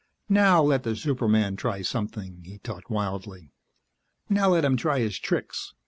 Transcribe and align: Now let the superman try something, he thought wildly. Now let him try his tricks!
Now 0.29 0.63
let 0.63 0.81
the 0.81 0.95
superman 0.95 1.55
try 1.55 1.83
something, 1.83 2.41
he 2.43 2.57
thought 2.57 2.89
wildly. 2.89 3.51
Now 4.29 4.49
let 4.49 4.65
him 4.65 4.75
try 4.75 4.97
his 4.97 5.19
tricks! 5.19 5.75